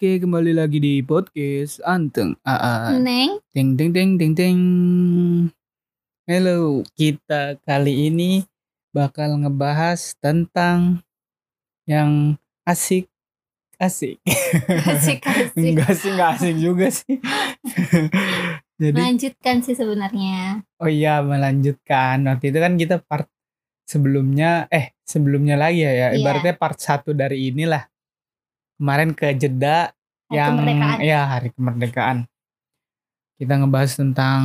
[0.00, 2.96] Oke, kembali lagi di podcast Anteng AA.
[3.04, 4.58] Neng, Ting ting ting ting ting.
[6.24, 8.40] Halo, kita kali ini
[8.96, 11.04] bakal ngebahas tentang
[11.84, 13.12] yang asik
[13.76, 14.24] asik.
[14.88, 15.52] asik-asik.
[15.68, 17.20] Enggak sih, enggak asik juga sih.
[18.80, 20.64] Jadi, Melanjutkan sih sebenarnya.
[20.80, 22.24] oh iya melanjutkan.
[22.24, 23.28] Waktu itu kan kita part
[23.84, 26.08] sebelumnya eh sebelumnya lagi ya, ya.
[26.16, 26.24] Iya.
[26.24, 27.84] ibaratnya part satu dari inilah.
[28.80, 30.98] Kemarin ke jeda Hari yang kemerdekaan.
[31.04, 32.18] ya hari kemerdekaan.
[33.36, 34.42] Kita ngebahas tentang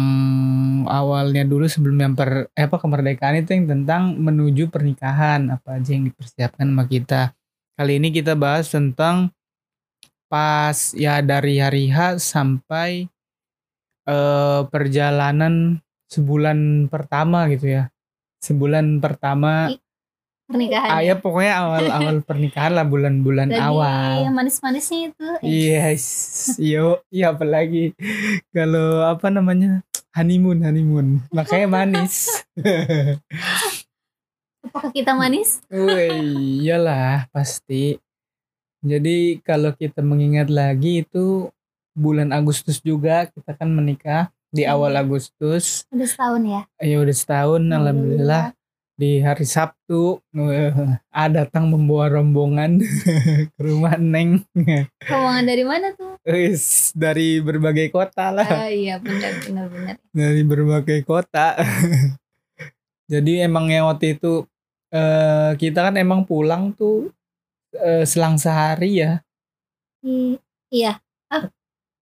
[0.91, 5.95] awalnya dulu sebelum yang per eh, apa kemerdekaan itu yang tentang menuju pernikahan apa aja
[5.95, 7.31] yang dipersiapkan sama kita.
[7.79, 9.31] Kali ini kita bahas tentang
[10.27, 13.07] pas ya dari hari H sampai
[14.03, 15.79] eh, perjalanan
[16.11, 17.87] sebulan pertama gitu ya.
[18.43, 19.71] Sebulan pertama
[20.45, 20.89] Pernikahan.
[20.93, 24.29] ah, ya pokoknya awal-awal pernikahan lah bulan-bulan awal.
[24.29, 25.27] yang manis-manisnya itu.
[25.41, 26.05] Yes,
[26.61, 27.97] yo, iya apalagi
[28.53, 29.81] kalau apa namanya
[30.13, 32.45] honeymoon, honeymoon, makanya manis.
[34.69, 35.65] Apakah kita manis?
[35.73, 37.97] Wih, iyalah pasti.
[38.85, 41.49] Jadi kalau kita mengingat lagi itu
[41.97, 45.89] bulan Agustus juga kita kan menikah di awal Agustus.
[45.89, 46.61] Udah setahun ya.
[46.77, 48.53] Ya udah setahun, alhamdulillah
[48.95, 50.71] di hari Sabtu eh,
[51.11, 52.79] A datang membawa rombongan
[53.55, 54.47] ke rumah Neng.
[55.03, 56.15] Rombongan dari mana tuh?
[56.23, 58.47] Wis, dari berbagai kota lah.
[58.47, 59.95] Ah iya benar benar benar.
[60.15, 61.59] dari berbagai kota.
[63.11, 64.47] Jadi emang yang waktu itu
[64.89, 67.11] eh, kita kan emang pulang tuh
[67.75, 69.21] eh, selang sehari ya.
[70.01, 70.39] I-
[70.73, 70.97] iya.
[71.29, 71.51] Ah,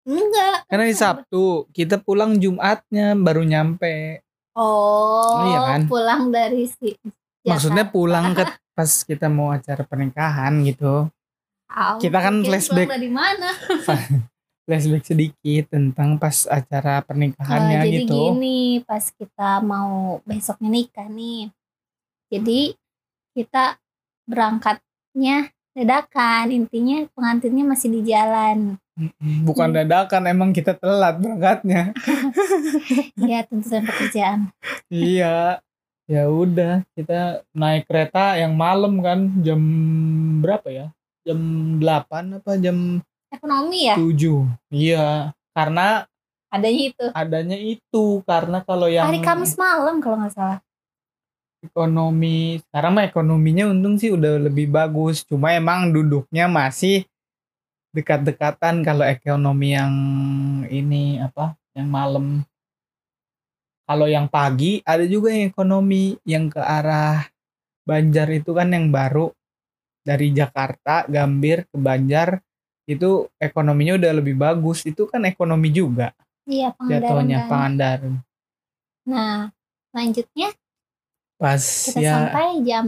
[0.07, 0.67] enggak.
[0.71, 4.22] Karena di Sabtu kita pulang Jumatnya baru nyampe.
[4.53, 5.81] Oh, Iya kan?
[5.89, 6.93] pulang dari si
[7.43, 7.93] Maksudnya Jakarta.
[7.93, 11.09] pulang ke pas kita mau acara pernikahan gitu.
[11.67, 12.85] Ah, kita kan flashback.
[12.87, 13.49] dari mana?
[14.63, 18.31] Flashback sedikit tentang pas acara Oh, pernikahannya jadi gitu.
[18.31, 21.51] gini, pas kita mau besoknya nikah nih.
[22.31, 22.71] Jadi
[23.35, 23.75] kita
[24.23, 28.77] berangkatnya dadakan, intinya pengantinnya masih di jalan.
[29.45, 31.97] Bukan dadakan emang kita telat berangkatnya.
[33.29, 34.39] ya tuntutan pekerjaan.
[34.93, 35.57] iya
[36.05, 39.61] ya udah kita naik kereta yang malam kan jam
[40.43, 40.87] berapa ya
[41.23, 41.39] jam
[41.79, 42.99] 8 apa jam
[43.33, 46.05] Ekonomi ya, 7 iya karena
[46.53, 47.05] adanya itu.
[47.17, 50.59] adanya itu karena kalau yang Hari Kamis malam kalau nggak salah.
[51.63, 55.23] Ekonomi sekarang mah ekonominya untung sih udah lebih bagus.
[55.23, 57.07] Cuma emang duduknya masih
[57.95, 59.95] dekat-dekatan kalau ekonomi yang
[60.67, 62.43] ini apa yang malam.
[63.83, 67.23] Kalau yang pagi ada juga yang ekonomi yang ke arah
[67.83, 69.31] Banjar itu kan yang baru.
[70.03, 72.43] Dari Jakarta Gambir ke Banjar
[72.83, 74.83] itu ekonominya udah lebih bagus.
[74.83, 76.11] Itu kan ekonomi juga
[76.43, 77.47] Iya, Pangandaran jatuhnya kan.
[77.47, 78.13] Pangandaran.
[79.07, 79.37] Nah,
[79.91, 80.47] selanjutnya
[81.43, 82.85] pas kita ya sampai jam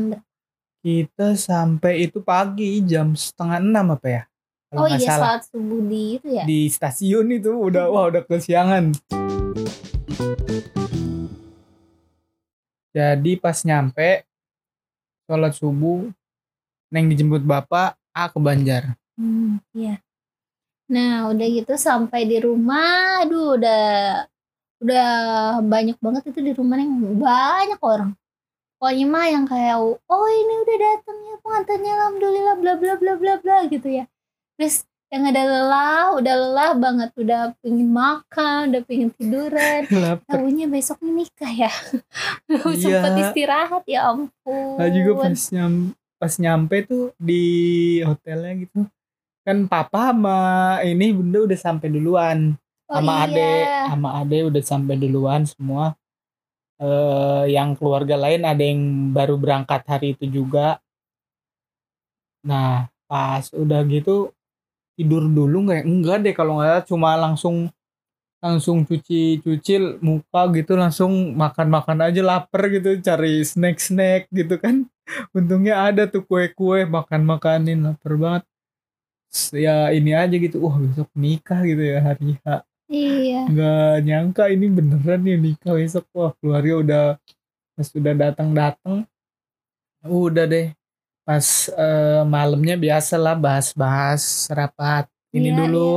[0.79, 4.23] kita sampai itu pagi jam setengah enam apa ya
[4.71, 6.43] kalau Oh iya, salah salat subuh di itu ya.
[6.47, 8.95] di stasiun itu udah wah udah kesiangan
[12.95, 14.23] jadi pas nyampe
[15.27, 16.07] sholat subuh
[16.95, 20.03] neng dijemput bapak A ke Banjar Hmm, iya.
[20.91, 23.83] Nah, udah gitu sampai di rumah, aduh udah
[24.83, 25.07] udah
[25.63, 28.11] banyak banget itu di rumah nih banyak orang.
[28.77, 33.33] Pokoknya mah yang kayak oh ini udah datang ya pengantinnya alhamdulillah bla bla bla bla
[33.39, 34.05] bla gitu ya.
[34.59, 39.87] Terus yang ada lelah, udah lelah banget, udah pingin makan, udah pingin tiduran.
[40.27, 41.71] Tahunya besok nih nikah ya.
[42.51, 42.79] Belum Iya.
[42.99, 44.75] sempet istirahat ya ampun.
[44.75, 45.73] Nah, juga pas nyam,
[46.19, 47.43] pas nyampe tuh di
[48.03, 48.87] hotelnya gitu
[49.45, 50.37] kan papa sama
[50.81, 52.57] ini bunda udah sampai duluan
[52.89, 53.93] Oh sama ade iya.
[53.93, 55.93] sama ade udah sampai duluan semua
[56.81, 58.81] eh yang keluarga lain ada yang
[59.15, 60.79] baru berangkat hari itu juga.
[62.43, 64.33] Nah pas udah gitu
[64.97, 65.83] tidur dulu nggak?
[65.87, 67.69] Enggak deh kalau nggak cuma langsung
[68.43, 69.73] langsung cuci cuci
[70.05, 74.87] muka gitu langsung makan makan aja lapar gitu cari snack snack gitu kan.
[75.37, 78.43] Untungnya ada tuh kue kue makan makanin lapar banget.
[79.53, 82.47] Ya ini aja gitu wah besok nikah gitu ya hari H
[82.85, 83.49] Iya.
[83.49, 86.05] nggak nyangka ini beneran nih nikah besok.
[86.13, 87.05] Wah keluarga udah
[87.73, 88.97] pas udah datang datang
[90.05, 90.69] udah deh.
[91.25, 95.93] Pas eh, malamnya biasa lah bahas-bahas rapat ini Iya, dulu.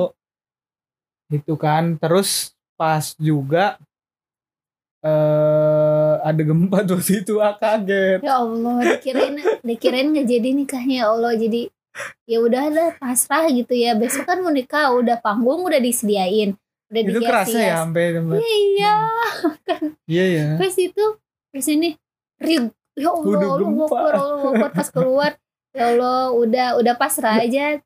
[1.29, 2.01] itu kan.
[2.01, 3.77] Terus pas juga
[5.05, 8.25] eh ada gempa tuh situ ah kaget.
[8.25, 11.33] Ya Allah, dikirain dikirain nggak jadi nikahnya ya Allah.
[11.37, 11.69] Jadi
[12.25, 13.93] ya udah lah pasrah gitu ya.
[13.93, 16.57] Besok kan mau nikah udah panggung udah disediain
[16.89, 18.41] udah itu kerasa ya sampai tempat.
[18.41, 18.97] Iya.
[20.09, 21.05] Iya ya pas itu
[21.53, 21.89] pas ini
[22.41, 22.65] rig.
[22.99, 23.85] Ya Allah gempa.
[23.87, 24.71] Akbar, Allah Akbar.
[24.73, 25.33] pas keluar.
[25.77, 27.79] Ya Allah udah udah pasrah aja.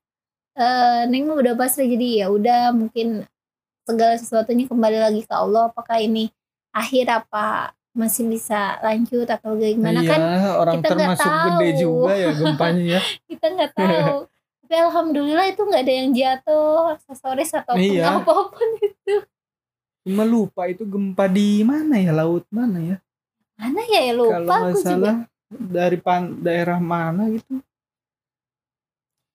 [0.53, 3.27] Eh Neng udah pasrah jadi ya udah mungkin
[3.83, 5.69] segala sesuatunya kembali lagi ke Allah.
[5.69, 6.31] Apakah ini
[6.71, 10.01] akhir apa masih bisa lanjut atau gimana?
[10.01, 10.23] Iya, kan
[10.57, 11.81] orang kita nggak termasuk gede tahu.
[11.83, 13.01] juga ya gempanya ya.
[13.29, 14.17] Kita nggak tahu
[14.73, 18.25] tapi alhamdulillah itu nggak ada yang jatuh aksesoris atau Iya.
[18.25, 19.21] apa pun itu.
[20.09, 22.09] Cuma lupa itu gempa di mana ya?
[22.17, 22.97] Laut mana ya?
[23.61, 24.01] Mana ya?
[24.01, 24.89] Ya lupa kalau nggak aku juga.
[24.89, 25.17] salah
[25.53, 27.61] dari pan daerah mana gitu.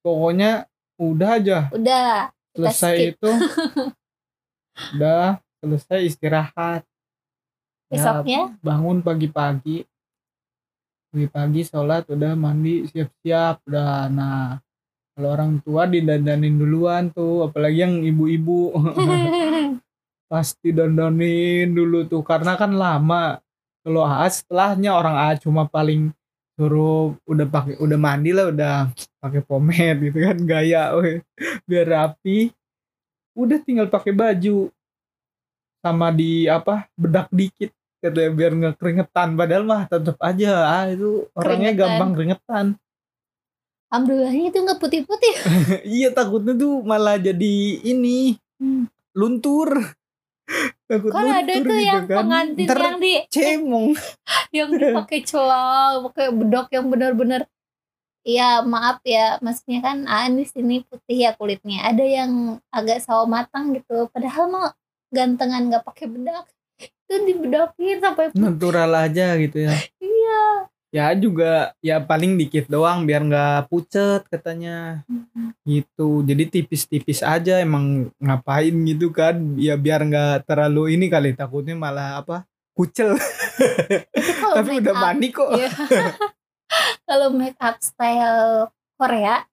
[0.02, 0.66] Pokoknya
[0.98, 1.70] udah aja.
[1.70, 3.10] Udah selesai skip.
[3.14, 3.32] itu.
[4.98, 6.82] Udah selesai istirahat.
[7.94, 8.42] Ya, besoknya?
[8.66, 9.86] bangun pagi-pagi.
[11.14, 14.10] Pagi-pagi sholat udah mandi siap-siap udah.
[14.10, 14.66] Nah
[15.18, 18.70] kalau orang tua didandanin duluan tuh apalagi yang ibu-ibu.
[20.32, 23.42] Pasti dandanin dulu tuh karena kan lama.
[23.82, 26.14] Kalau A setelahnya orang A cuma paling
[26.54, 31.18] suruh udah pakai udah mandi lah udah pakai pomade gitu kan gaya weh.
[31.66, 32.54] biar rapi.
[33.34, 34.70] Udah tinggal pakai baju.
[35.82, 41.26] Sama di apa bedak dikit katanya biar nggak keringetan padahal mah tetap aja ah itu
[41.34, 41.82] orangnya Keringetan.
[41.82, 42.66] gampang keringetan
[43.92, 45.36] alhamdulillahnya itu nggak putih-putih.
[45.98, 47.54] Iya takutnya tuh malah jadi
[47.84, 48.90] ini Hmm.
[49.14, 49.70] luntur.
[50.90, 52.26] Takut kan ada tuh gitu yang kan.
[52.26, 53.88] pengantin Ntar yang di cemong.
[54.58, 57.46] Yang dipakai celang pakai bedok yang benar-benar.
[58.26, 61.86] Ya maaf ya maksudnya kan Anis ini putih ya kulitnya.
[61.86, 62.32] Ada yang
[62.74, 64.74] agak sawo matang gitu padahal mah
[65.14, 66.50] gantengan nggak pakai bedak.
[66.82, 68.42] Itu dibedakin sampai putih.
[68.42, 69.76] Natural aja gitu ya.
[70.02, 75.04] Iya ya juga ya paling dikit doang biar nggak pucet katanya.
[75.68, 76.24] Gitu.
[76.24, 79.58] Jadi tipis-tipis aja emang ngapain gitu kan?
[79.60, 82.48] Ya biar nggak terlalu ini kali takutnya malah apa?
[82.78, 83.18] Kucel
[84.58, 85.50] tapi udah up- mandi kok.
[85.54, 85.72] Iya.
[87.08, 88.70] kalau make up style
[89.00, 89.46] Korea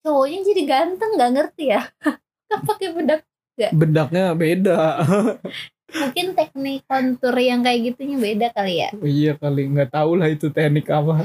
[0.00, 1.82] cowoknya jadi ganteng nggak ngerti ya.
[2.48, 3.22] Kan pakai bedak
[3.58, 5.02] bedaknya beda
[5.88, 8.90] mungkin teknik kontur yang kayak gitunya beda kali ya?
[9.00, 11.24] Iya kali nggak tahu lah itu teknik apa.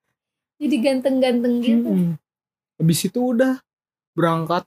[0.60, 1.90] Jadi ganteng-ganteng gitu.
[1.90, 2.14] Mm-mm.
[2.78, 3.58] habis itu udah
[4.14, 4.64] berangkat.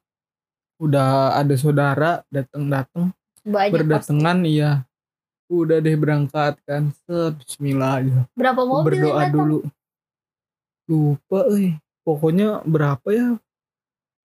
[0.77, 3.09] Udah ada saudara datang-datang
[3.41, 4.85] banyak berdatangan iya.
[5.47, 8.35] Udah deh berangkat kan set bismillah aja pasti.
[8.35, 9.33] berapa mobil yang berdoa datang?
[9.33, 9.59] dulu.
[10.87, 11.73] Lupa eh.
[12.03, 13.35] Pokoknya berapa ya?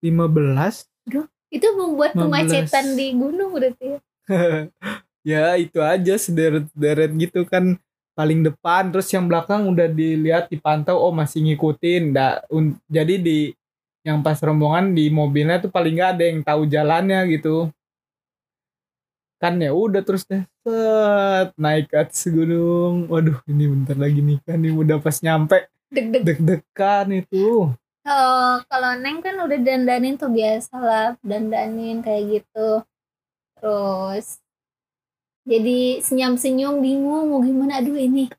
[0.02, 0.92] 15
[1.52, 2.20] itu membuat 15.
[2.24, 3.98] kemacetan di gunung berarti ya
[5.22, 7.78] ya itu aja sederet-sederet gitu kan
[8.12, 8.92] paling depan.
[8.92, 12.12] Terus yang belakang udah dilihat dipantau oh masih ngikutin.
[12.52, 13.56] Un- jadi di
[14.02, 17.70] yang pas rombongan di mobilnya tuh paling nggak ada yang tahu jalannya gitu.
[19.38, 23.06] Kan ya udah terus deh set naik ke atas gunung.
[23.06, 24.38] Waduh ini bentar lagi nih
[24.74, 25.70] udah pas nyampe.
[25.94, 26.26] Deg-deg.
[26.26, 27.70] Deg-degan itu.
[28.02, 32.82] Kalau kalau neng kan udah dandanin tuh biasa lah dandanin kayak gitu.
[33.62, 34.41] Terus
[35.42, 38.30] jadi senyum-senyum bingung mau gimana aduh ini.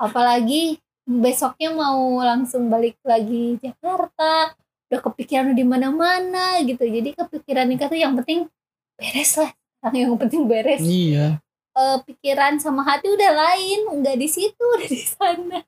[0.00, 4.56] Apalagi besoknya mau langsung balik lagi Jakarta
[4.88, 6.80] udah kepikiran di mana-mana gitu.
[6.80, 8.48] Jadi kepikiran nikah tuh yang penting
[8.96, 9.52] beres lah
[9.92, 10.80] yang penting beres.
[10.80, 11.40] Iya.
[11.76, 15.58] Eh, pikiran sama hati udah lain nggak di situ udah di sana.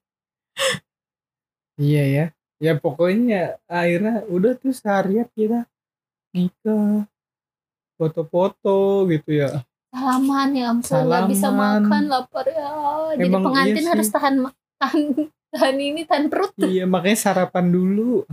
[1.76, 2.26] Iya ya.
[2.62, 5.66] Ya pokoknya akhirnya udah tuh seharian kita
[6.32, 7.04] nikah
[8.00, 12.68] foto-foto gitu ya salaman ya ampun nggak bisa makan lapar ya.
[13.12, 15.02] Jadi Emang pengantin iya harus tahan ma- tahan
[15.52, 16.52] tahan ini tahan perut.
[16.56, 18.24] Iya makanya sarapan dulu.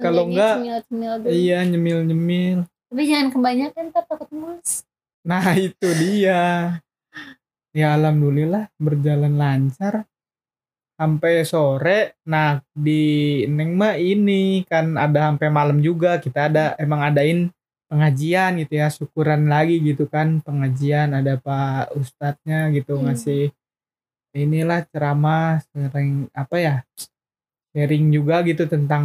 [0.00, 0.84] Kalau Kerjanya enggak,
[1.22, 1.28] dulu.
[1.30, 2.58] iya nyemil-nyemil.
[2.90, 4.82] Tapi jangan kebanyakan ntar takut mulus
[5.20, 6.74] nah itu dia.
[7.70, 10.08] Ya alhamdulillah berjalan lancar.
[10.98, 13.00] Sampai sore nah di
[13.46, 17.48] Neng mah ini kan ada sampai malam juga kita ada emang adain
[17.90, 23.10] pengajian gitu ya syukuran lagi gitu kan pengajian ada Pak Ustadznya gitu Hmm.
[23.10, 23.50] ngasih
[24.30, 26.76] inilah ceramah sering apa ya
[27.74, 29.04] sharing juga gitu tentang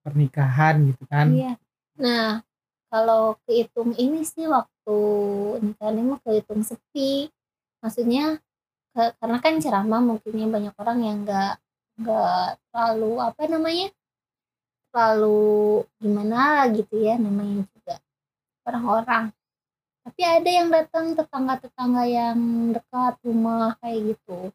[0.00, 1.28] pernikahan gitu kan.
[1.28, 1.52] Iya.
[2.00, 2.40] Nah
[2.88, 4.98] kalau kehitung ini sih waktu
[5.60, 7.28] nikah ini mah kehitung sepi.
[7.84, 8.40] Maksudnya
[8.96, 11.54] ke- karena kan ceramah mungkinnya banyak orang yang nggak
[12.00, 13.88] nggak terlalu apa namanya
[14.92, 17.64] terlalu gimana gitu ya namanya
[18.64, 19.24] orang-orang.
[20.02, 22.38] Tapi ada yang datang tetangga-tetangga yang
[22.72, 24.50] dekat rumah kayak gitu.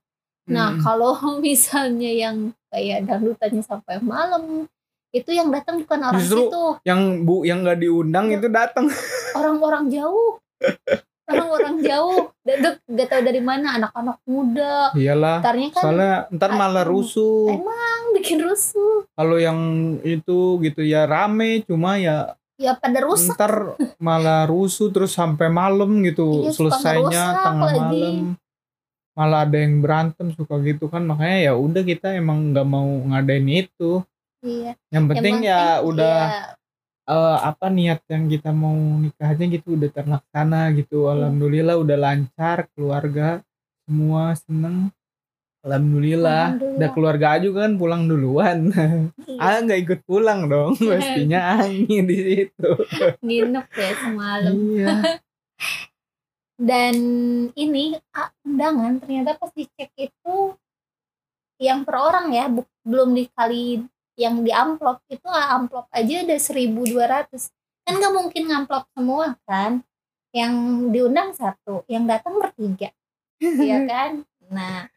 [0.47, 0.83] Nah, Mm-mm.
[0.83, 2.37] kalau misalnya yang
[2.67, 4.67] kayak dangdutannya sampai malam,
[5.11, 6.63] itu yang datang bukan orang Justru- situ.
[6.83, 8.35] yang bu yang nggak diundang Iya.
[8.37, 8.85] itu datang.
[9.39, 10.35] Orang-orang jauh.
[11.27, 12.31] Orang-orang jauh.
[12.39, 14.95] Dan gak tahu dari mana anak-anak muda.
[14.95, 17.51] Iyalah Ntarnya kan soalnya ntar malah rusuh.
[17.51, 19.03] Emang bikin rusuh.
[19.11, 19.59] Kalau yang
[20.01, 23.37] itu gitu ya rame cuma ya ya pada rusak.
[23.37, 26.49] Ntar malah rusuh terus sampai malam gitu.
[26.49, 28.01] Iya, selesainya tengah lagi.
[28.03, 28.15] malam.
[29.17, 31.05] Malah ada yang berantem suka gitu kan.
[31.05, 34.01] Makanya ya udah kita emang nggak mau ngadain itu.
[34.41, 34.73] Iya.
[34.93, 36.17] Yang penting ya udah
[37.07, 41.07] iya, eh, apa niat yang kita mau nikahnya gitu udah terlaksana gitu.
[41.07, 41.13] Iya.
[41.17, 43.41] alhamdulillah udah lancar keluarga
[43.87, 44.91] semua seneng
[45.67, 46.43] alhamdulillah.
[46.55, 46.77] Alhamdulillah.
[46.79, 48.57] udah keluarga Aju kan pulang duluan.
[49.27, 49.39] Iya.
[49.43, 50.79] ah nggak ikut pulang dong.
[50.79, 52.69] Pastinya angin di situ.
[53.27, 54.53] Nginep ya semalam.
[54.55, 54.87] Iya.
[56.71, 56.95] Dan
[57.53, 60.57] ini ah, undangan ternyata pas dicek itu
[61.61, 63.85] yang per orang ya bu- belum dikali
[64.17, 67.29] yang di amplop itu amplop aja ada 1200
[67.85, 69.83] kan nggak mungkin ngamplop semua kan.
[70.31, 70.53] Yang
[70.95, 72.89] diundang satu yang datang bertiga.
[73.37, 74.11] Iya kan?
[74.49, 74.89] Nah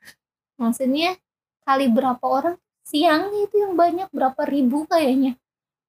[0.61, 1.17] maksudnya
[1.65, 2.57] kali berapa orang?
[2.85, 5.41] Siangnya itu yang banyak berapa ribu kayaknya.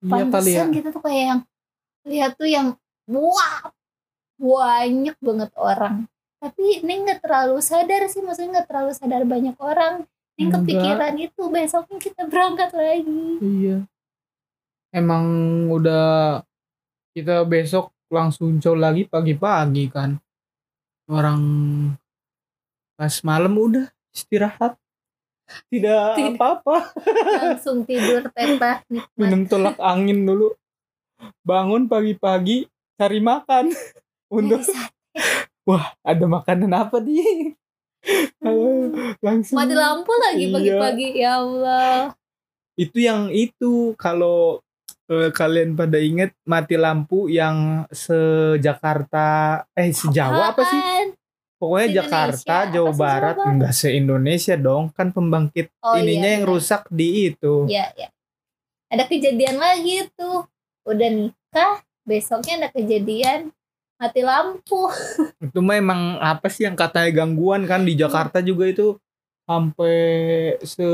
[0.02, 0.32] Iya ya.
[0.32, 1.42] Pantesan kita tuh kayak yang
[2.08, 2.68] lihat tuh yang
[3.06, 3.70] wah
[4.42, 6.08] banyak banget orang.
[6.42, 10.10] Tapi Neng nggak terlalu sadar sih maksudnya nggak terlalu sadar banyak orang.
[10.40, 10.66] Neng Enggak.
[10.66, 13.26] kepikiran itu besoknya kita berangkat lagi.
[13.38, 13.78] Iya.
[14.90, 15.26] Emang
[15.70, 16.42] udah
[17.14, 20.18] kita besok langsung cow lagi pagi-pagi kan.
[21.06, 21.42] Orang
[22.98, 24.78] pas malam udah istirahat.
[25.68, 26.96] Tidak apa-apa.
[27.44, 28.88] Langsung tidur nikmat.
[29.20, 30.56] Minum tolak angin dulu.
[31.44, 33.72] Bangun pagi-pagi cari makan.
[34.32, 34.64] Untuk
[35.68, 37.54] wah ada makanan apa nih
[39.22, 40.54] langsung mati lampu lagi Iya.
[40.56, 41.96] pagi-pagi ya Allah.
[42.74, 43.94] Itu yang itu.
[44.00, 44.64] Kalau
[45.12, 50.82] eh, kalian pada inget mati lampu yang se-Jakarta eh se-Jawa apa sih?
[51.62, 53.52] Pokoknya Se-Indonesia, Jakarta Jawa se-Jawa Barat Barat?
[53.54, 54.84] enggak se-Indonesia dong.
[54.92, 56.54] Kan pembangkit Oh, ininya iya, yang benar.
[56.58, 57.70] rusak di itu.
[57.70, 58.10] Ya ya
[58.90, 60.44] ada kejadian lagi tuh
[60.84, 63.54] udah nikah besoknya ada kejadian
[63.96, 64.90] mati lampu.
[65.46, 68.98] Itu mah emang apa sih yang katanya gangguan kan di Jakarta juga itu.
[69.42, 69.98] Sampai
[70.64, 70.86] se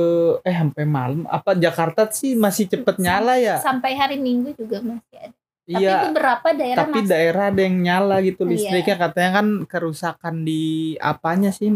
[0.42, 1.24] eh sampai malam.
[1.26, 3.58] Apa Jakarta sih masih cepet nyala ya?
[3.58, 5.37] sampai hari minggu juga masih ada
[5.68, 6.08] tapi iya.
[6.08, 8.52] beberapa daerah tapi masih daerah ada yang nyala gitu Iya.
[8.56, 8.96] listriknya.
[8.96, 10.64] Katanya kan kerusakan di
[11.04, 11.76] apanya sih?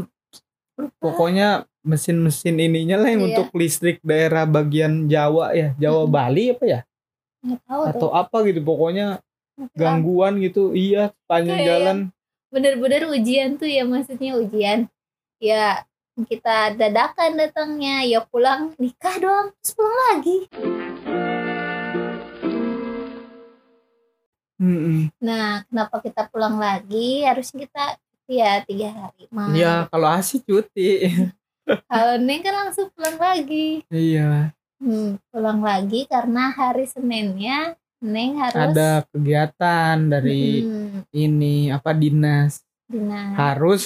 [0.97, 3.29] Pokoknya mesin-mesin ininya lah yang Iya.
[3.35, 5.75] untuk listrik daerah bagian Jawa ya.
[5.75, 6.15] Jawa Mm-mm.
[6.15, 6.79] Bali apa ya?
[7.43, 8.11] Nggak tahu atau tuh.
[8.15, 8.59] apa gitu.
[8.63, 9.07] Pokoknya
[9.75, 10.71] gangguan gitu.
[10.71, 11.97] Iya panjang Kayak jalan.
[12.51, 14.87] bener-bener ujian tuh ya maksudnya ujian.
[15.43, 15.83] Ya
[16.31, 18.07] kita dadakan datangnya.
[18.07, 20.37] Ya pulang nikah doang terus pulang lagi
[24.61, 25.09] Mm-mm.
[25.17, 27.25] nah kenapa kita pulang lagi?
[27.25, 27.83] Harusnya kita
[28.29, 31.09] ya tiga hari mah ya kalau asik cuti.
[31.87, 33.85] Kalau neng kan langsung pulang lagi.
[33.87, 34.51] Iya.
[34.81, 42.65] Hmm, pulang lagi karena hari Seninnya Neng harus ada kegiatan dari Hmm, ini apa dinas.
[42.89, 43.37] Dinas.
[43.37, 43.83] harus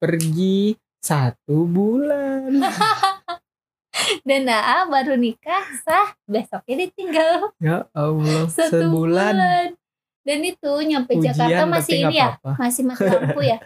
[0.00, 2.50] pergi satu bulan.
[4.26, 7.52] Dan Naa baru nikah sah besoknya ditinggal.
[7.60, 9.34] Ya Allah satu sebulan.
[9.36, 9.68] bulan.
[10.20, 12.50] Dan itu nyampe Ujian Jakarta masih ini ya, apa-apa.
[12.58, 13.58] masih mati lampu ya.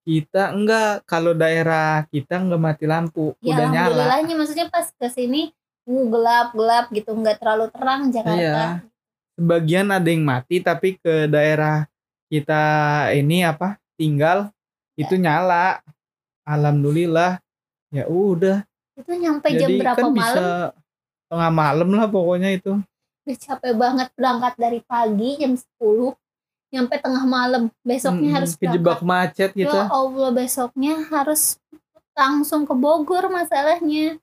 [0.00, 5.06] kita enggak kalau daerah kita enggak mati lampu ya udah nyala alhamdulillahnya maksudnya pas ke
[5.06, 5.52] sini
[5.84, 8.34] uh, gelap gelap gitu nggak terlalu terang Jakarta.
[8.34, 8.64] Iya.
[9.36, 11.84] sebagian ada yang mati tapi ke daerah
[12.26, 12.62] kita
[13.12, 14.48] ini apa tinggal
[14.96, 15.22] itu Ya.
[15.22, 15.66] nyala
[16.42, 17.38] alhamdulillah
[17.88, 18.64] ya udah
[18.96, 20.16] Itu nyampe jam jadi berapa kan malam?
[20.16, 20.44] bisa
[21.26, 22.72] tengah malam lah pokoknya itu
[23.30, 26.18] Udah capek banget berangkat dari pagi jam 10
[26.74, 27.62] nyampe tengah malam.
[27.86, 31.62] Besoknya Mm-mm, harus kejebak macet gitu Ya Allah besoknya harus
[32.18, 34.18] langsung ke Bogor masalahnya.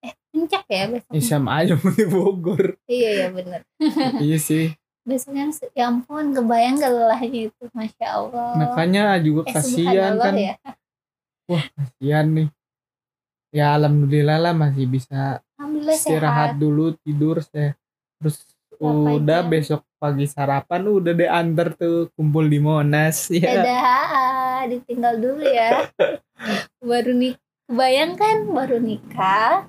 [0.00, 1.20] Eh puncak ya besoknya.
[1.20, 3.60] Ih, sama aja di Bogor Iya ya bener.
[4.24, 4.72] iya sih
[5.04, 8.52] Besoknya ya ampun kebayang lelahnya itu Masya Allah.
[8.56, 10.54] makanya juga eh kasihan kan ya.
[11.48, 12.48] kasihan nih
[13.52, 15.40] ya alhamdulillah lah masih bisa
[15.88, 16.60] istirahat sehat.
[16.60, 17.72] dulu tidur saya
[18.18, 18.42] terus
[18.78, 19.50] Berapa udah jam?
[19.50, 25.90] besok pagi sarapan udah deh antar tuh kumpul di Monas ya Dadah, ditinggal dulu ya.
[26.78, 27.34] baru nih
[27.66, 29.66] kebayangkan baru nikah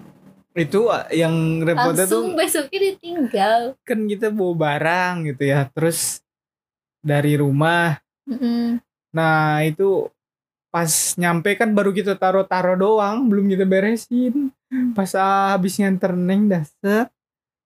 [0.54, 3.62] itu uh, yang repotnya tuh langsung besoknya ditinggal.
[3.82, 6.22] kan kita bawa barang gitu ya terus
[7.00, 8.78] dari rumah Mm-mm.
[9.10, 10.06] nah itu
[10.70, 14.54] pas nyampe kan baru kita taruh-taruh doang belum kita beresin
[14.94, 17.10] pas ah, habis nganter neng dah set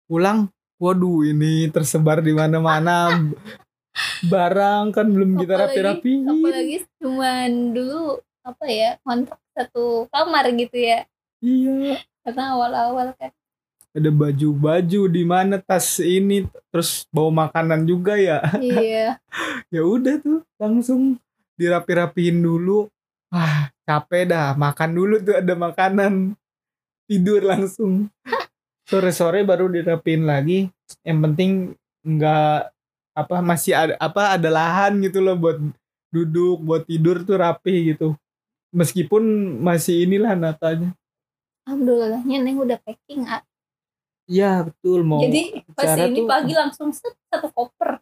[0.08, 3.10] pulang waduh ini tersebar di mana-mana.
[4.32, 11.06] Barang kan belum kita rapi-rapi apalagi cuman dulu apa ya kontrak satu kamar gitu ya.
[11.40, 12.02] Iya.
[12.26, 13.30] Karena awal-awal kan.
[13.94, 18.42] Ada baju-baju di mana tas ini terus bawa makanan juga ya.
[18.58, 19.18] Iya.
[19.74, 21.18] Ya udah tuh langsung
[21.58, 22.94] dirapi-rapiin dulu.
[23.34, 26.38] Wah capek dah makan dulu tuh ada makanan.
[27.10, 28.10] Tidur langsung
[28.86, 30.68] sore-sore baru dirapiin lagi.
[31.02, 31.52] Yang penting
[32.04, 32.60] nggak
[33.14, 35.62] apa masih ada apa ada lahan gitu loh buat
[36.10, 38.14] duduk buat tidur tuh rapi gitu.
[38.74, 39.22] Meskipun
[39.62, 40.94] masih inilah natanya.
[41.64, 43.40] Alhamdulillahnya neng udah packing ah.
[44.26, 45.04] Iya betul.
[45.04, 48.00] Mau jadi pas ini tuh- pagi langsung set satu koper.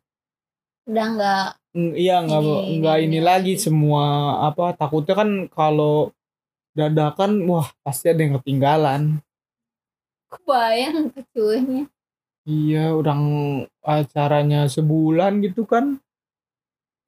[0.89, 1.45] Udah nggak
[1.93, 3.53] iya nggak Ini- nggak ini ini lagi.
[3.53, 4.03] lagi semua
[4.43, 6.09] apa takutnya kan kalau
[6.71, 9.19] dadakan wah pasti ada yang ketinggalan
[10.31, 11.91] kebayang kecuanya
[12.45, 13.21] iya orang
[13.85, 16.01] acaranya sebulan gitu kan.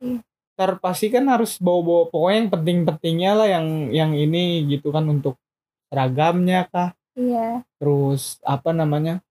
[0.04, 0.22] Iya.
[0.54, 5.42] ntar pasti kan harus bawa-bawa pokoknya yang penting-pentingnya lah yang yang ini gitu kan untuk
[5.90, 6.94] seragamnya kah.
[7.18, 7.66] Iya.
[7.82, 9.26] Terus apa namanya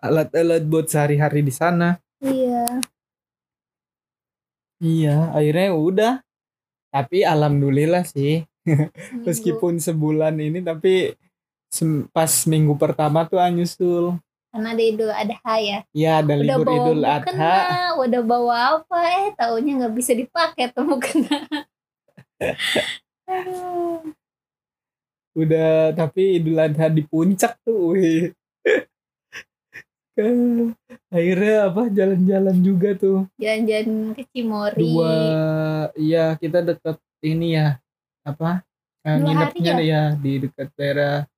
[0.00, 2.00] alat-alat buat sehari-hari di sana.
[2.24, 2.80] Iya.
[4.80, 6.14] Iya akhirnya udah.
[6.88, 8.48] Tapi alhamdulillah sih.
[9.28, 11.12] Meskipun sebulan ini tapi
[12.12, 14.16] pas minggu pertama tuh nyusul.
[14.56, 15.78] Karena ada idul adha ya.
[15.92, 17.92] Ya ada udah libur bawa idul mukena adha.
[18.00, 18.98] udah bawa apa?
[19.04, 21.44] Eh taunya nggak bisa dipakai tuh mukena.
[25.36, 28.32] Udah tapi idul adha di puncak tuh wih.
[31.12, 33.28] Akhirnya apa jalan-jalan juga tuh.
[33.36, 34.80] Jalan-jalan ke Cimori.
[34.80, 35.16] Dua
[36.00, 37.76] iya kita deket ini ya
[38.24, 38.64] apa
[39.04, 41.28] eh, Dua nginepnya hari ya di dekat daerah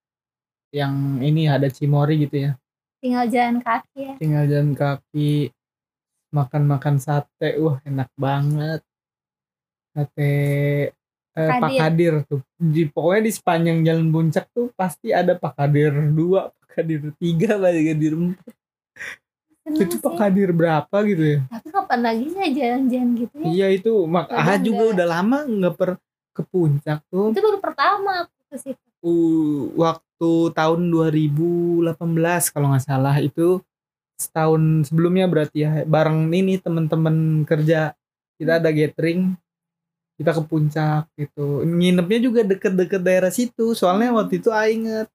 [0.75, 2.53] yang ini ada Cimori gitu ya.
[2.99, 4.15] Tinggal jalan kaki ya.
[4.19, 5.55] Tinggal jalan kaki
[6.35, 8.81] makan-makan sate wah enak banget.
[9.95, 10.33] Sate
[11.33, 12.15] eh, Pak Kadir.
[12.27, 12.43] Tuh.
[12.59, 17.57] Di pokoknya di sepanjang jalan puncak tuh pasti ada Pak Kadir dua Pak Kadir tiga
[17.57, 18.53] Pak Kadir empat.
[19.69, 20.01] Itu sih.
[20.01, 21.39] Pak Kadir berapa gitu ya?
[21.49, 23.47] Tapi kapan lagi saya jalan-jalan gitu ya?
[23.47, 23.93] Iya itu.
[24.05, 25.91] Mak ah juga udah lama nggak per
[26.35, 27.31] ke puncak tuh.
[27.31, 28.87] Itu baru pertama aku ke situ.
[28.99, 30.08] Uh, waktu
[30.53, 31.95] tahun 2018
[32.51, 33.63] kalau nggak salah itu
[34.19, 37.95] setahun sebelumnya berarti ya bareng ini temen-temen kerja
[38.35, 39.39] kita ada gathering
[40.19, 44.19] kita ke puncak gitu nginepnya juga deket-deket daerah situ soalnya Hmm.
[44.19, 45.07] waktu itu inget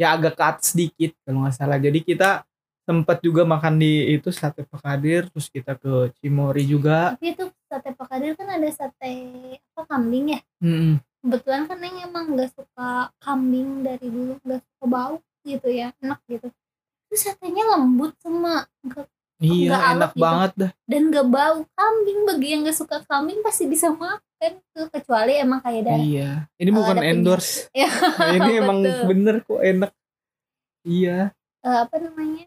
[0.00, 2.48] ya agak cut sedikit kalau nggak salah jadi kita
[2.88, 7.44] sempat juga makan di itu sate Pak Kadir terus kita ke Cimori juga tapi itu
[7.68, 9.12] sate Pak Kadir kan ada sate
[9.76, 10.96] apa kambing ya Mm-mm.
[11.20, 16.20] Kebetulan kan Neng emang nggak suka kambing dari dulu nggak suka bau gitu ya enak
[16.26, 16.48] gitu.
[17.08, 19.06] Itu satenya lembut sama nggak
[19.38, 20.22] iya alot enak gitu.
[20.22, 20.70] banget dah.
[20.84, 25.62] Dan gak bau kambing bagi yang gak suka kambing pasti bisa makan tuh kecuali emang
[25.62, 27.70] kayak darah Iya, ini Kalau bukan endorse.
[27.70, 29.90] Ya, Nah, ini emang bener kok enak.
[30.82, 32.46] Iya, Eh, apa namanya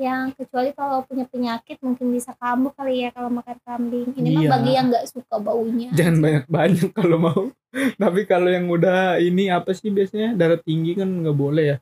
[0.00, 4.42] yang kecuali kalau punya penyakit mungkin bisa kambuh kali ya kalau makan kambing ini mah
[4.42, 4.50] Iya.
[4.50, 7.42] bagi yang nggak suka baunya jangan banyak-banyak kalau mau.
[8.02, 11.76] Tapi kalau yang udah ini apa sih biasanya darah tinggi kan nggak boleh ya.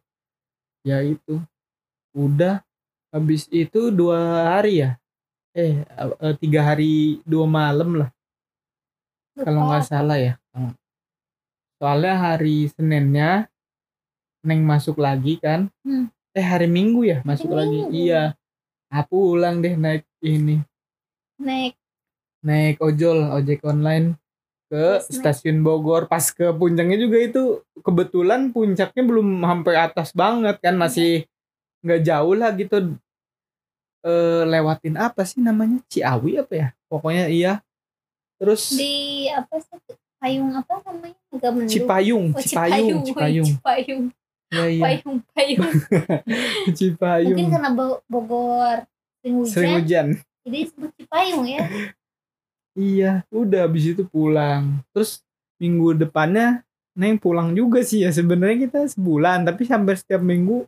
[0.84, 1.40] Ya itu.
[2.12, 2.60] Udah
[3.14, 4.90] habis itu dua hari ya.
[5.56, 8.10] Eh eh, tiga hari dua malam lah
[9.38, 10.34] kalau nggak salah ya.
[11.78, 13.46] Soalnya hari Seninnya
[14.42, 15.70] Neng masuk lagi kan.
[15.82, 16.10] Hmm.
[16.36, 17.18] Eh hari Minggu ya?
[17.24, 17.88] Masuk lagi.
[17.88, 17.94] Minggu.
[17.94, 18.22] Iya.
[18.88, 20.60] Aku pulang deh naik ini.
[21.40, 21.76] Naik.
[22.44, 24.16] Naik ojol ojek online
[24.68, 25.08] ke naik.
[25.08, 26.08] stasiun Bogor.
[26.08, 27.42] Pas ke puncaknya juga itu
[27.80, 30.76] kebetulan puncaknya belum sampai atas banget kan.
[30.76, 31.28] Masih
[31.84, 32.96] nggak jauh lah gitu.
[34.04, 35.80] Eh lewatin apa sih namanya?
[35.88, 36.68] Ciawi apa ya?
[36.88, 37.52] Pokoknya iya.
[38.38, 39.76] Terus di apa sih?
[40.18, 41.18] Payung apa namanya?
[41.30, 43.00] Agak mendung Cipayung oh, Cipayung.
[43.06, 43.48] Cipayung.
[43.54, 44.04] Cipayung
[44.48, 45.72] ya iya payung payung.
[46.78, 48.76] Cipayung mungkin karena Bo- Bogor
[49.20, 49.52] sering hujan.
[49.52, 50.06] Sering hujan.
[50.42, 51.62] Jadi disebut Cipayung ya.
[52.78, 54.86] Iya udah habis itu pulang.
[54.94, 55.18] Terus
[55.58, 56.62] minggu depannya
[56.94, 58.10] Neng pulang juga sih ya.
[58.10, 60.62] Sebenarnya kita sebulan tapi hampir setiap minggu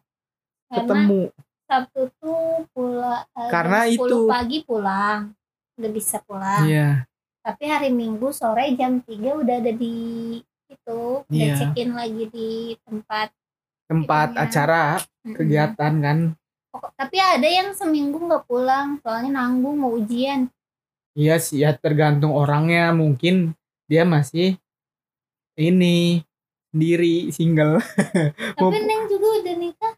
[0.67, 1.23] karena ketemu.
[1.71, 4.27] Sabtu tuh pulang Karena itu.
[4.27, 5.31] pagi pulang.
[5.79, 6.67] Udah bisa pulang.
[6.67, 7.07] Iya.
[7.41, 9.95] Tapi hari Minggu sore jam 3 udah ada di
[10.67, 11.55] itu udah Iya.
[11.57, 12.51] check in lagi di
[12.83, 13.31] tempat
[13.91, 14.43] tempat Itunya.
[14.47, 14.83] acara
[15.27, 15.35] Mm-mm.
[15.35, 16.19] kegiatan kan
[16.71, 20.47] Pokok- tapi ada yang seminggu nggak pulang soalnya nanggung mau ujian
[21.19, 23.51] iya sih ya tergantung orangnya mungkin
[23.91, 24.55] dia masih
[25.59, 26.23] ini
[26.71, 27.83] sendiri single
[28.59, 29.95] tapi Neng juga udah nikah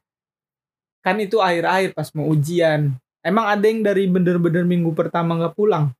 [1.02, 2.94] kan itu akhir-akhir pas mau ujian.
[3.26, 5.90] Emang ada yang dari bener-bener minggu pertama nggak pulang?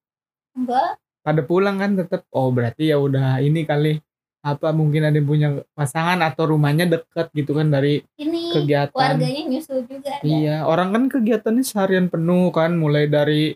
[0.55, 0.95] enggak
[1.27, 2.23] Pada pulang kan tetap.
[2.31, 3.99] Oh berarti ya udah ini kali
[4.43, 8.91] apa mungkin ada yang punya pasangan atau rumahnya deket gitu kan dari ini kegiatan.
[8.91, 10.19] keluarganya nyusul juga.
[10.21, 13.55] Iya, orang kan kegiatannya seharian penuh kan, mulai dari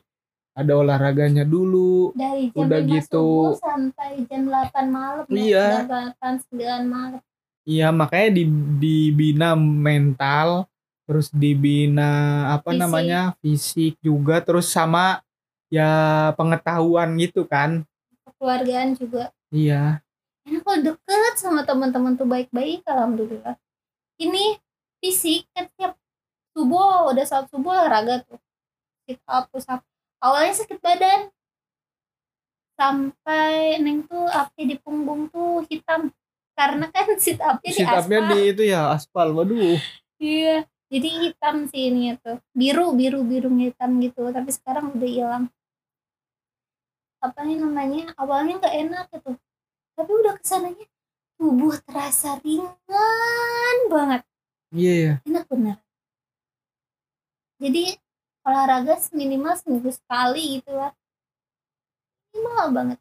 [0.55, 2.15] ada olahraganya dulu.
[2.15, 3.27] dari jam Udah 5 gitu.
[3.59, 5.67] sampai jam 8 malam Iya.
[5.85, 7.21] ya, 8 9 malam
[7.67, 8.45] Iya, makanya di,
[8.79, 10.71] dibina mental,
[11.03, 12.11] terus dibina
[12.55, 12.79] apa Fisik.
[12.79, 15.19] namanya fisik juga, terus sama
[15.67, 15.91] ya
[16.39, 17.83] pengetahuan gitu kan.
[18.23, 19.99] kekeluargaan juga Iya,
[20.47, 23.59] enak kalau deket sama teman-teman tuh baik-baik alhamdulillah.
[24.23, 24.57] Ini
[25.03, 25.99] fisik kan tiap
[26.55, 28.39] subuh udah saat subuh olahraga tuh.
[29.05, 29.83] Sit up push up.
[30.23, 31.35] Awalnya sakit badan.
[32.79, 36.15] Sampai neng tuh api di punggung tuh hitam.
[36.55, 38.31] Karena kan sit upnya di sit upnya aspal.
[38.31, 39.29] di itu ya aspal.
[39.35, 39.77] Waduh,
[40.23, 44.31] iya jadi hitam sih ini tuh biru biru biru hitam gitu.
[44.31, 45.45] Tapi sekarang udah hilang.
[47.19, 48.15] Apa nih namanya?
[48.15, 49.35] Awalnya nggak enak gitu
[49.97, 50.87] tapi udah ke sananya
[51.41, 54.23] tubuh terasa ringan banget.
[54.77, 55.15] Iya ya.
[55.25, 55.77] enak bener.
[57.57, 57.97] Jadi
[58.45, 60.93] olahraga minimal seminggu sekali gitu lah.
[62.37, 62.99] Minimal banget.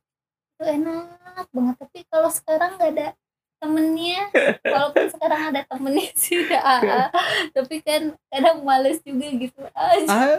[0.56, 1.76] Itu enak banget.
[1.84, 3.08] Tapi kalau sekarang nggak ada
[3.60, 4.22] temennya
[4.74, 7.08] walaupun sekarang ada temennya sih ah,
[7.56, 9.60] tapi kan kadang males juga gitu.
[9.76, 10.38] Aja Ah,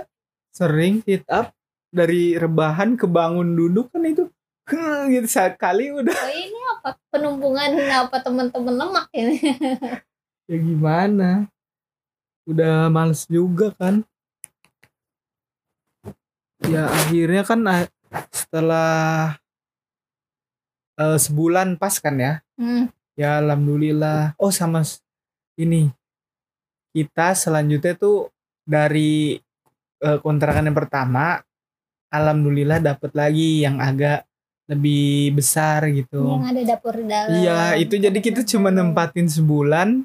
[0.53, 1.53] sering sit up
[1.93, 4.29] dari rebahan ke bangun duduk kan itu
[5.13, 6.15] gitu sekali udah.
[6.15, 6.91] Oh ini apa?
[7.15, 9.39] Penumpungan apa teman-teman lemak ini?
[10.47, 11.51] Ya gimana?
[12.47, 14.07] Udah males juga kan?
[16.63, 17.83] Ya akhirnya kan ah,
[18.31, 19.35] setelah
[20.95, 22.47] eh, sebulan pas kan ya?
[22.55, 22.87] Hmm.
[23.19, 24.39] ya alhamdulillah.
[24.39, 24.87] Oh sama
[25.59, 25.91] ini.
[26.95, 28.31] Kita selanjutnya tuh
[28.63, 29.35] dari
[29.99, 31.43] eh, kontrakan yang pertama
[32.11, 34.26] alhamdulillah dapet lagi yang agak
[34.67, 36.39] lebih besar gitu.
[36.39, 37.39] Yang ada dapur dalam.
[37.39, 40.03] Iya, itu jadi kita cuma nempatin sebulan.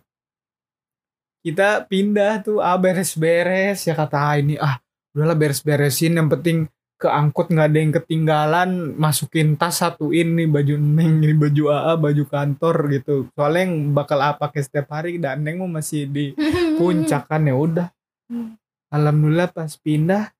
[1.41, 3.89] Kita pindah tuh, ah beres-beres.
[3.89, 4.77] Ya kata ah, ini ah
[5.17, 6.13] udahlah beres-beresin.
[6.13, 6.57] Yang penting
[7.01, 8.69] keangkut nggak ada yang ketinggalan.
[8.93, 13.15] Masukin tas satuin nih baju neng ini baju AA baju kantor gitu.
[13.33, 16.37] Soalnya yang bakal A pakai setiap hari dan neng mau masih di
[16.77, 17.89] puncak kan ya udah.
[18.31, 18.55] Hmm.
[18.87, 20.31] alhamdulillah pas pindah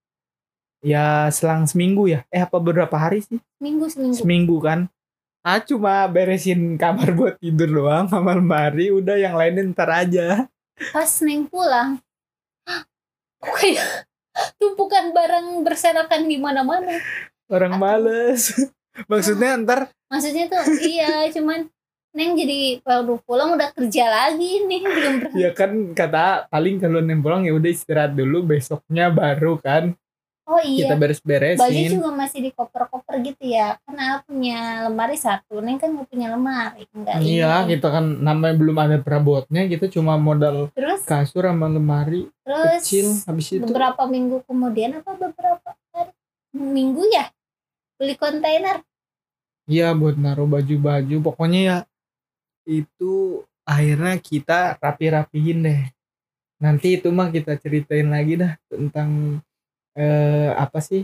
[0.81, 2.25] ya selang seminggu ya.
[2.29, 3.37] Eh apa beberapa hari sih?
[3.57, 4.17] Minggu seminggu.
[4.17, 4.79] Seminggu kan?
[5.41, 8.89] Ah cuma beresin kamar buat tidur doang sama lemari.
[8.89, 10.45] Udah yang lainnya ntar aja.
[10.91, 12.01] Pas neng pulang
[12.65, 12.81] "Hah,
[13.37, 14.05] kok kayak
[14.57, 16.97] tumpukan barang berserakan di mana-mana.
[17.47, 17.81] Orang Aduh.
[17.81, 18.53] males.
[19.11, 21.63] Maksudnya ntar maksudnya tuh iya cuman
[22.11, 25.39] neng jadi baru pulang udah kerja lagi nih belum berhenti.
[25.39, 29.95] ya kan kata paling kalau neng pulang ya udah istirahat dulu besoknya baru kan
[30.51, 30.91] oh iya.
[30.91, 33.79] Kita baju beres-beresin juga masih di koper-koper gitu ya.
[33.87, 34.59] Karena punya
[34.91, 37.77] lemari satu neng kan nggak punya lemari enggak iya ini.
[37.77, 41.07] kita kan namanya belum ada perabotnya kita cuma modal terus?
[41.07, 46.11] kasur sama lemari terus kecil habis itu beberapa minggu kemudian apa beberapa hari?
[46.51, 47.31] Minggu ya?
[47.95, 48.83] Beli kontainer?
[49.69, 51.15] Iya buat naruh baju-baju.
[51.23, 51.77] Pokoknya ya
[52.67, 55.81] itu akhirnya kita rapi-rapihin deh.
[56.61, 59.41] Nanti itu mah kita ceritain lagi dah tentang
[59.93, 61.03] eh, apa sih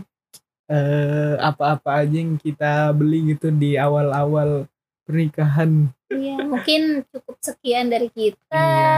[0.66, 4.64] eh, apa-apa aja yang kita beli gitu di awal-awal
[5.02, 5.88] pernikahan.
[6.08, 8.52] Iya mungkin cukup sekian dari kita.
[8.54, 8.96] Iya.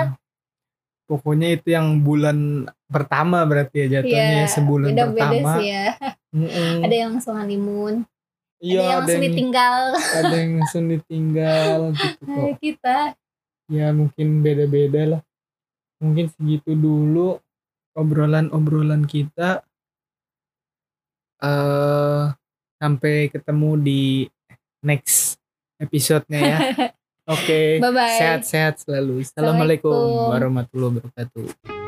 [1.06, 2.38] pokoknya itu yang bulan
[2.86, 5.52] pertama berarti ya jatuhnya Iya, sebulan beda-beda pertama.
[5.58, 5.86] sih ya.
[6.30, 6.74] Mm-mm.
[6.80, 7.94] ada yang langsung honeymoon
[8.62, 9.82] iya ada yang langsung ditinggal.
[10.14, 12.54] ada yang langsung ditinggal gitu kok.
[12.62, 12.96] kita.
[13.66, 15.22] Ya mungkin beda-beda lah.
[15.98, 17.42] Mungkin segitu dulu
[17.92, 19.66] obrolan-obrolan kita
[21.40, 22.24] eh
[22.76, 24.02] sampai ketemu di
[24.80, 25.36] next
[25.76, 26.58] episode-nya ya
[27.34, 28.16] oke Bye-bye.
[28.16, 30.32] sehat-sehat selalu Assalamualaikum.
[30.32, 31.79] warahmatullahi wabarakatuh